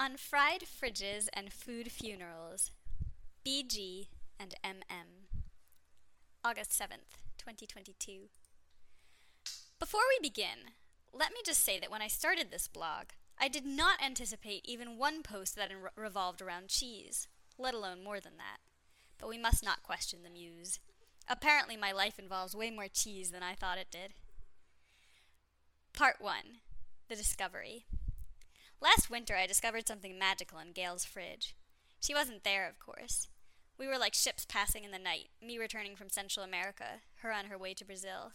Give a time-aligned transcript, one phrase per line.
[0.00, 2.70] on fried fridges and food funerals.
[3.46, 4.06] BG
[4.38, 5.28] and MM.
[6.42, 8.30] August 7th, 2022.
[9.78, 10.72] Before we begin,
[11.12, 13.08] let me just say that when I started this blog,
[13.38, 18.38] I did not anticipate even one post that revolved around cheese, let alone more than
[18.38, 18.60] that.
[19.18, 20.78] But we must not question the muse.
[21.28, 24.14] Apparently, my life involves way more cheese than I thought it did.
[25.92, 26.34] Part 1
[27.10, 27.84] The Discovery.
[28.82, 31.54] Last winter, I discovered something magical in Gail's fridge.
[32.00, 33.28] She wasn't there, of course.
[33.78, 37.46] We were like ships passing in the night, me returning from Central America, her on
[37.46, 38.32] her way to Brazil.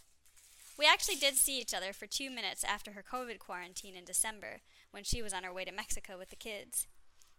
[0.78, 4.60] We actually did see each other for two minutes after her COVID quarantine in December,
[4.90, 6.86] when she was on her way to Mexico with the kids.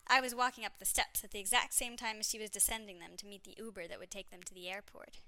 [0.07, 2.99] I was walking up the steps at the exact same time as she was descending
[2.99, 5.19] them to meet the Uber that would take them to the airport.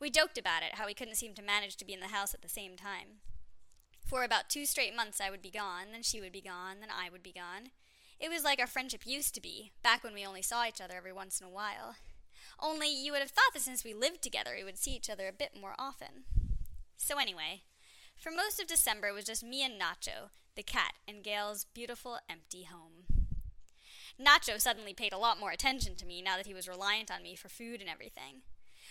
[0.00, 2.34] We joked about it, how we couldn't seem to manage to be in the house
[2.34, 3.20] at the same time.
[4.10, 6.88] For about two straight months, I would be gone, then she would be gone, then
[6.90, 7.70] I would be gone.
[8.18, 10.94] It was like our friendship used to be, back when we only saw each other
[10.96, 11.94] every once in a while.
[12.58, 15.28] Only you would have thought that since we lived together, we would see each other
[15.28, 16.24] a bit more often.
[16.96, 17.62] So, anyway,
[18.16, 22.18] for most of December, it was just me and Nacho, the cat, in Gail's beautiful,
[22.28, 23.04] empty home.
[24.20, 27.22] Nacho suddenly paid a lot more attention to me now that he was reliant on
[27.22, 28.42] me for food and everything.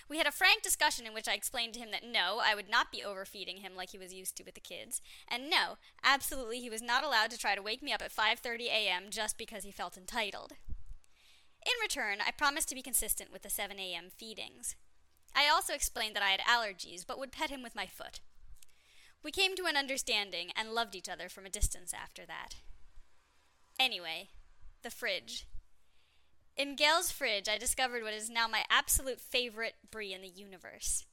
[0.08, 2.69] We had a frank discussion in which I explained to him that no, I would
[2.69, 6.59] not be overfeeding him like he was used to with the kids, and no, absolutely
[6.59, 9.03] he was not allowed to try to wake me up at 5:30 a.m.
[9.09, 10.53] just because he felt entitled.
[11.66, 14.09] In return, I promised to be consistent with the 7 a.m.
[14.16, 14.75] feedings.
[15.36, 18.22] I also explained that I had allergies, but would pet him with my foot.
[19.23, 22.55] We came to an understanding and loved each other from a distance after that.
[23.77, 24.30] Anyway,
[24.81, 25.45] the fridge.
[26.58, 31.05] In Gail's fridge, I discovered what is now my absolute favorite brie in the universe.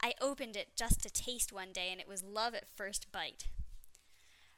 [0.00, 3.48] I opened it just to taste one day, and it was love at first bite.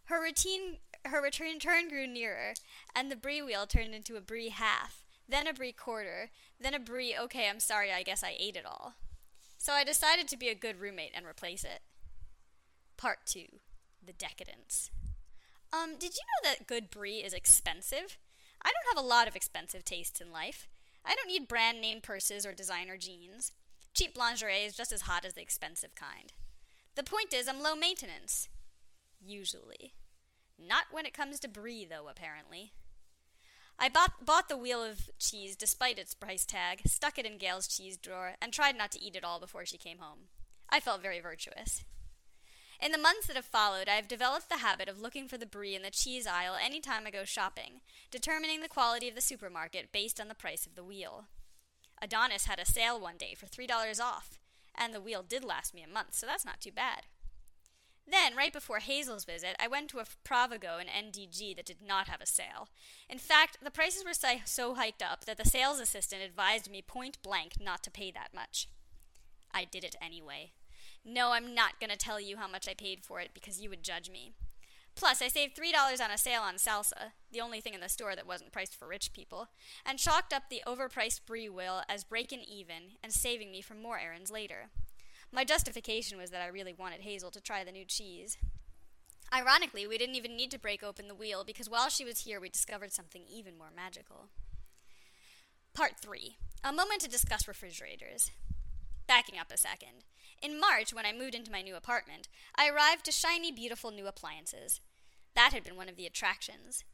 [0.05, 2.55] Her routine, her return turn grew nearer,
[2.95, 6.79] and the brie wheel turned into a brie half, then a brie quarter, then a
[6.79, 7.17] brie.
[7.19, 7.93] Okay, I'm sorry.
[7.93, 8.95] I guess I ate it all.
[9.57, 11.81] So I decided to be a good roommate and replace it.
[12.99, 13.47] Part two:
[14.05, 14.91] the decadence.
[15.73, 18.19] Um, did you know that good brie is expensive?
[18.65, 20.69] I don't have a lot of expensive tastes in life.
[21.05, 23.53] I don't need brand name purses or designer jeans.
[23.93, 26.33] Cheap lingerie is just as hot as the expensive kind.
[26.95, 28.49] The point is, I'm low maintenance.
[29.25, 29.95] Usually.
[30.59, 32.73] Not when it comes to brie, though, apparently.
[33.79, 37.67] I bought, bought the wheel of cheese despite its price tag, stuck it in Gail's
[37.67, 40.29] cheese drawer, and tried not to eat it all before she came home.
[40.71, 41.85] I felt very virtuous.
[42.81, 45.47] In the months that have followed, I have developed the habit of looking for the
[45.47, 47.81] brie in the cheese aisle any time I go shopping,
[48.11, 51.27] determining the quality of the supermarket based on the price of the wheel.
[52.03, 54.39] Adonis had a sale one day for $3 off,
[54.75, 57.03] and the wheel did last me a month, so that's not too bad.
[58.07, 62.09] Then, right before Hazel's visit, I went to a Provigo in NDG that did not
[62.09, 62.69] have a sale.
[63.09, 64.13] In fact, the prices were
[64.45, 68.35] so hiked up that the sales assistant advised me point blank not to pay that
[68.35, 68.69] much.
[69.55, 70.53] I did it anyway.
[71.05, 73.69] No, I'm not going to tell you how much I paid for it because you
[73.69, 74.33] would judge me.
[74.97, 78.15] Plus, I saved $3 on a sale on salsa, the only thing in the store
[78.15, 79.49] that wasn't priced for rich people,
[79.85, 83.99] and chalked up the overpriced brie wheel as breaking even and saving me from more
[83.99, 84.69] errands later.
[85.33, 88.39] My justification was that I really wanted Hazel to try the new cheese.
[89.35, 92.41] Ironically, we didn't even need to break open the wheel because while she was here,
[92.41, 94.29] we discovered something even more magical.
[95.75, 98.31] Part 3 A moment to discuss refrigerators.
[99.09, 100.05] Backing up a second.
[100.43, 104.07] In March, when I moved into my new apartment, I arrived to shiny, beautiful new
[104.07, 104.81] appliances.
[105.35, 106.85] That had been one of the attractions.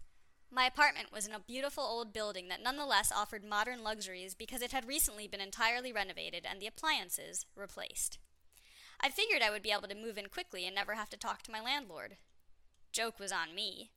[0.52, 4.72] My apartment was in a beautiful old building that nonetheless offered modern luxuries because it
[4.72, 8.18] had recently been entirely renovated and the appliances replaced.
[9.00, 11.42] I figured I would be able to move in quickly and never have to talk
[11.42, 12.16] to my landlord.
[12.92, 13.90] Joke was on me.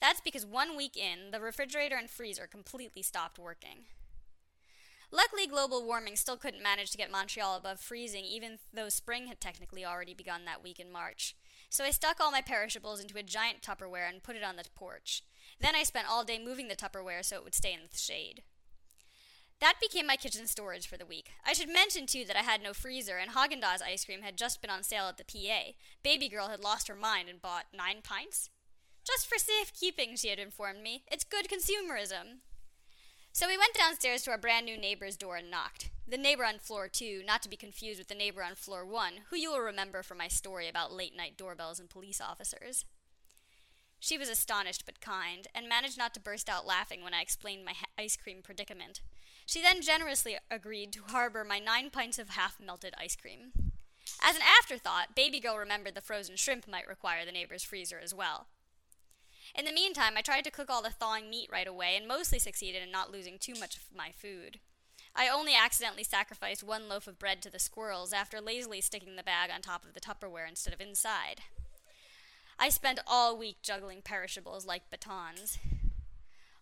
[0.00, 3.84] That's because one week in, the refrigerator and freezer completely stopped working.
[5.14, 9.40] Luckily, global warming still couldn't manage to get Montreal above freezing, even though spring had
[9.40, 11.36] technically already begun that week in March.
[11.68, 14.64] So I stuck all my perishables into a giant Tupperware and put it on the
[14.74, 15.22] porch.
[15.60, 18.42] Then I spent all day moving the Tupperware so it would stay in the shade.
[19.60, 21.30] That became my kitchen storage for the week.
[21.46, 24.60] I should mention too that I had no freezer, and Haagen-Dazs ice cream had just
[24.60, 25.72] been on sale at the PA.
[26.02, 28.48] Baby girl had lost her mind and bought nine pints.
[29.06, 31.04] Just for safekeeping, she had informed me.
[31.10, 32.40] It's good consumerism.
[33.34, 35.88] So we went downstairs to our brand new neighbor's door and knocked.
[36.06, 39.14] The neighbor on floor two, not to be confused with the neighbor on floor one,
[39.30, 42.84] who you will remember from my story about late night doorbells and police officers.
[43.98, 47.64] She was astonished but kind, and managed not to burst out laughing when I explained
[47.64, 49.00] my ha- ice cream predicament.
[49.46, 53.52] She then generously agreed to harbor my nine pints of half melted ice cream.
[54.22, 58.12] As an afterthought, Baby Girl remembered the frozen shrimp might require the neighbor's freezer as
[58.12, 58.48] well.
[59.54, 62.38] In the meantime, I tried to cook all the thawing meat right away and mostly
[62.38, 64.60] succeeded in not losing too much of my food.
[65.14, 69.22] I only accidentally sacrificed one loaf of bread to the squirrels after lazily sticking the
[69.22, 71.42] bag on top of the Tupperware instead of inside.
[72.58, 75.58] I spent all week juggling perishables like batons.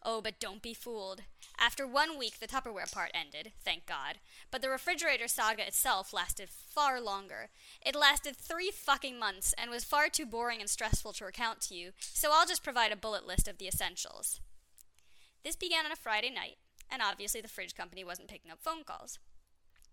[0.03, 1.23] Oh, but don't be fooled.
[1.59, 4.17] After one week, the Tupperware part ended, thank God.
[4.51, 7.51] But the refrigerator saga itself lasted far longer.
[7.85, 11.75] It lasted three fucking months and was far too boring and stressful to recount to
[11.75, 14.41] you, so I'll just provide a bullet list of the essentials.
[15.45, 16.57] This began on a Friday night,
[16.91, 19.19] and obviously the fridge company wasn't picking up phone calls.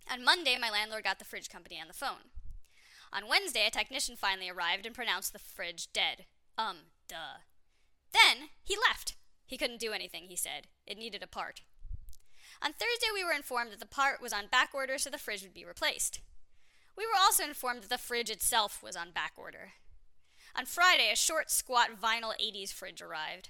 [0.09, 2.31] On Monday, my landlord got the fridge company on the phone.
[3.11, 6.25] On Wednesday, a technician finally arrived and pronounced the fridge dead.
[6.57, 6.77] Um,
[7.09, 7.43] duh.
[8.13, 9.16] Then he left.
[9.47, 10.67] He couldn't do anything, he said.
[10.85, 11.61] It needed a part.
[12.61, 15.41] On Thursday, we were informed that the part was on back order, so the fridge
[15.41, 16.19] would be replaced.
[16.97, 19.73] We were also informed that the fridge itself was on back order.
[20.55, 23.49] On Friday, a short, squat vinyl 80s fridge arrived,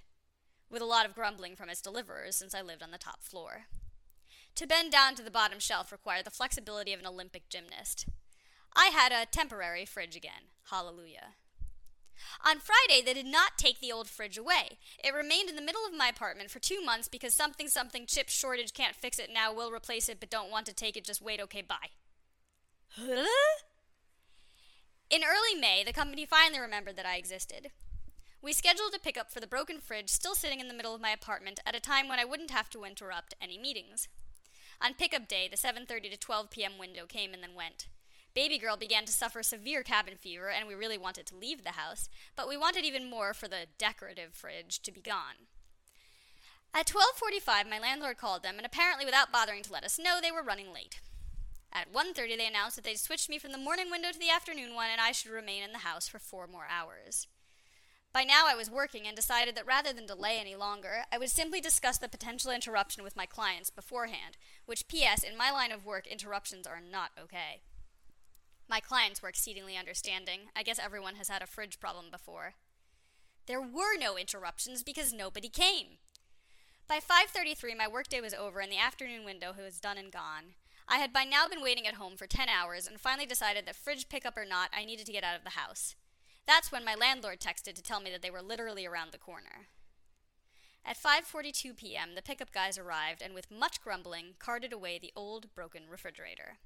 [0.70, 3.64] with a lot of grumbling from its deliverers since I lived on the top floor.
[4.56, 8.08] To bend down to the bottom shelf required the flexibility of an Olympic gymnast.
[8.76, 10.52] I had a temporary fridge again.
[10.70, 11.36] Hallelujah.
[12.46, 14.80] On Friday, they did not take the old fridge away.
[15.04, 18.30] It remained in the middle of my apartment for two months because something something chip
[18.30, 21.22] shortage can't fix it now, will replace it, but don't want to take it, just
[21.22, 21.92] wait, okay, bye.
[22.96, 23.26] Huh?
[25.10, 27.72] In early May, the company finally remembered that I existed.
[28.42, 31.10] We scheduled a pickup for the broken fridge still sitting in the middle of my
[31.10, 34.08] apartment at a time when I wouldn't have to interrupt any meetings.
[34.80, 36.78] On pickup day, the 7:30 to 12 p.m.
[36.78, 37.88] window came and then went.
[38.38, 41.72] Baby girl began to suffer severe cabin fever, and we really wanted to leave the
[41.72, 45.48] house, but we wanted even more for the decorative fridge to be gone.
[46.72, 50.32] At 12:45, my landlord called them, and apparently without bothering to let us know, they
[50.32, 51.02] were running late.
[51.74, 54.76] At 1:30, they announced that they'd switched me from the morning window to the afternoon
[54.76, 57.26] one, and I should remain in the house for four more hours.
[58.14, 61.32] By now, I was working and decided that rather than delay any longer, I would
[61.32, 64.38] simply discuss the potential interruption with my clients beforehand,
[64.68, 67.64] which, P.S., in my line of work, interruptions are not okay.
[68.70, 70.50] My clients were exceedingly understanding.
[70.56, 72.56] I guess everyone has had a fridge problem before.
[73.46, 76.00] There were no interruptions because nobody came.
[76.88, 80.56] By 5:33 my workday was over and the afternoon window was done and gone.
[80.88, 83.76] I had by now been waiting at home for 10 hours and finally decided that
[83.76, 85.96] fridge pickup or not, I needed to get out of the house.
[86.46, 89.68] That's when my landlord texted to tell me that they were literally around the corner.
[90.86, 95.54] At 5:42 p.m., the pickup guys arrived and with much grumbling carted away the old
[95.54, 96.58] broken refrigerator.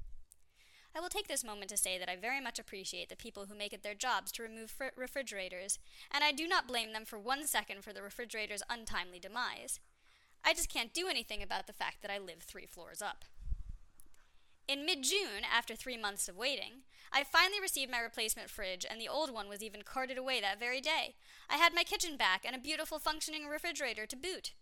[0.95, 3.55] I will take this moment to say that I very much appreciate the people who
[3.55, 5.79] make it their jobs to remove fr- refrigerators,
[6.11, 9.79] and I do not blame them for one second for the refrigerator's untimely demise.
[10.43, 13.23] I just can't do anything about the fact that I live three floors up.
[14.67, 18.99] In mid June, after three months of waiting, I finally received my replacement fridge, and
[18.99, 21.15] the old one was even carted away that very day.
[21.49, 24.53] I had my kitchen back and a beautiful functioning refrigerator to boot.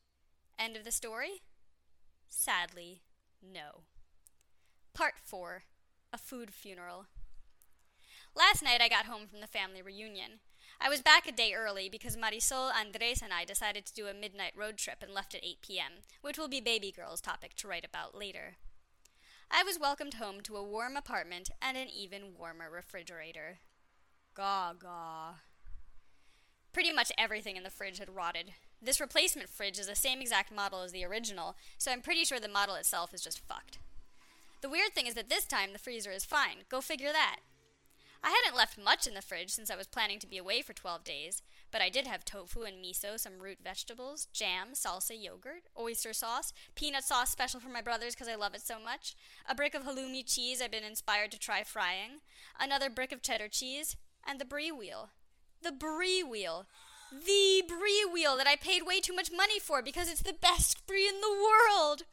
[0.58, 1.42] End of the story?
[2.28, 3.02] Sadly,
[3.42, 3.82] no.
[4.94, 5.64] Part 4
[6.12, 7.06] a food funeral.
[8.36, 10.40] Last night I got home from the family reunion.
[10.82, 14.14] I was back a day early because Marisol, Andres, and I decided to do a
[14.14, 15.92] midnight road trip and left at 8 p.m.,
[16.22, 18.56] which will be baby girl's topic to write about later.
[19.52, 23.60] I was welcomed home to a warm apartment and an even warmer refrigerator.
[24.36, 25.34] Gaw gaw.
[26.72, 28.52] Pretty much everything in the fridge had rotted.
[28.82, 32.40] This replacement fridge is the same exact model as the original, so I'm pretty sure
[32.40, 33.80] the model itself is just fucked.
[34.62, 36.64] The weird thing is that this time the freezer is fine.
[36.70, 37.40] Go figure that.
[38.22, 40.74] I hadn't left much in the fridge since I was planning to be away for
[40.74, 45.64] 12 days, but I did have tofu and miso, some root vegetables, jam, salsa, yogurt,
[45.80, 49.16] oyster sauce, peanut sauce special for my brothers because I love it so much,
[49.48, 52.20] a brick of halloumi cheese I've been inspired to try frying,
[52.60, 53.96] another brick of cheddar cheese,
[54.28, 55.12] and the brie wheel.
[55.62, 56.66] The brie wheel!
[57.12, 60.86] The brie wheel that I paid way too much money for because it's the best
[60.86, 62.04] brie in the world!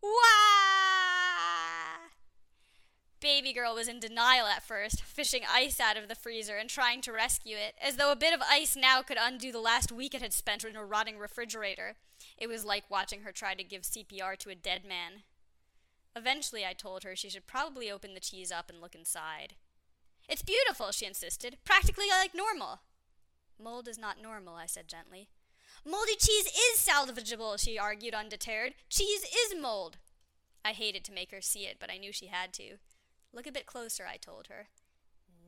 [0.00, 0.97] Wow!
[3.20, 7.00] Baby girl was in denial at first, fishing ice out of the freezer and trying
[7.02, 10.14] to rescue it, as though a bit of ice now could undo the last week
[10.14, 11.96] it had spent in a rotting refrigerator.
[12.36, 15.24] It was like watching her try to give CPR to a dead man.
[16.14, 19.54] Eventually, I told her she should probably open the cheese up and look inside.
[20.28, 22.80] It's beautiful, she insisted, practically like normal.
[23.60, 25.28] Mold is not normal, I said gently.
[25.84, 28.74] Moldy cheese is salvageable, she argued undeterred.
[28.88, 29.96] Cheese is mold.
[30.64, 32.76] I hated to make her see it, but I knew she had to.
[33.32, 34.68] Look a bit closer, I told her.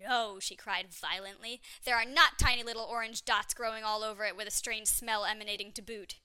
[0.02, 1.60] No, she cried violently.
[1.84, 5.24] There are not tiny little orange dots growing all over it with a strange smell
[5.24, 6.16] emanating to boot.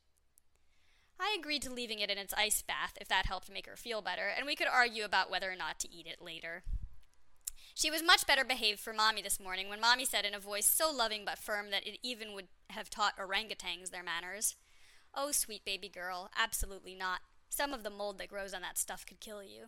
[1.19, 4.01] I agreed to leaving it in its ice bath if that helped make her feel
[4.01, 6.63] better, and we could argue about whether or not to eat it later.
[7.74, 10.65] She was much better behaved for Mommy this morning when Mommy said in a voice
[10.65, 14.55] so loving but firm that it even would have taught orangutans their manners,
[15.17, 17.21] Oh, sweet baby girl, absolutely not.
[17.50, 19.67] Some of the mold that grows on that stuff could kill you.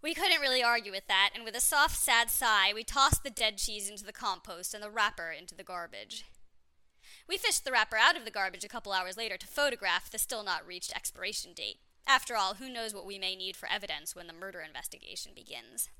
[0.00, 3.30] We couldn't really argue with that, and with a soft, sad sigh, we tossed the
[3.30, 6.24] dead cheese into the compost and the wrapper into the garbage.
[7.28, 10.18] We fished the wrapper out of the garbage a couple hours later to photograph the
[10.18, 11.78] still not reached expiration date.
[12.06, 15.90] After all, who knows what we may need for evidence when the murder investigation begins.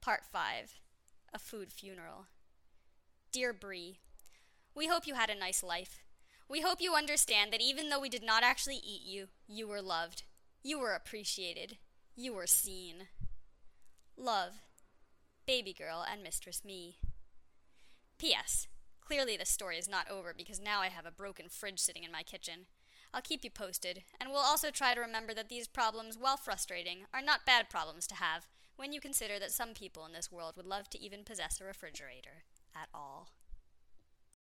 [0.00, 0.74] Part 5
[1.34, 2.26] A Food Funeral.
[3.30, 3.98] Dear Brie,
[4.74, 6.02] we hope you had a nice life.
[6.48, 9.82] We hope you understand that even though we did not actually eat you, you were
[9.82, 10.24] loved.
[10.64, 11.76] You were appreciated.
[12.20, 13.06] You were seen.
[14.14, 14.52] Love.
[15.46, 16.98] Baby girl and Mistress Me.
[18.18, 18.66] P.S.
[19.00, 22.12] Clearly, this story is not over because now I have a broken fridge sitting in
[22.12, 22.66] my kitchen.
[23.14, 27.06] I'll keep you posted, and we'll also try to remember that these problems, while frustrating,
[27.14, 28.46] are not bad problems to have
[28.76, 31.64] when you consider that some people in this world would love to even possess a
[31.64, 32.44] refrigerator
[32.76, 33.30] at all.